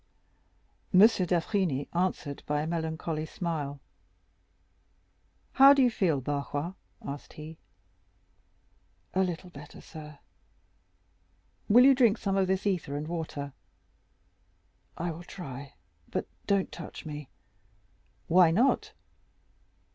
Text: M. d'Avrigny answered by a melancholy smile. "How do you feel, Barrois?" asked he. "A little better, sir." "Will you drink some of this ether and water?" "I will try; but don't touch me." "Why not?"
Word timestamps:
M. 0.91 1.01
d'Avrigny 1.01 1.87
answered 1.93 2.41
by 2.47 2.63
a 2.63 2.65
melancholy 2.65 3.27
smile. 3.27 3.79
"How 5.51 5.75
do 5.75 5.83
you 5.83 5.91
feel, 5.91 6.21
Barrois?" 6.21 6.73
asked 7.03 7.33
he. 7.33 7.59
"A 9.13 9.21
little 9.21 9.51
better, 9.51 9.79
sir." 9.79 10.17
"Will 11.69 11.85
you 11.85 11.93
drink 11.93 12.17
some 12.17 12.35
of 12.35 12.47
this 12.47 12.65
ether 12.65 12.97
and 12.97 13.07
water?" 13.07 13.53
"I 14.97 15.11
will 15.11 15.21
try; 15.21 15.75
but 16.09 16.25
don't 16.47 16.71
touch 16.71 17.05
me." 17.05 17.29
"Why 18.25 18.49
not?" 18.49 18.93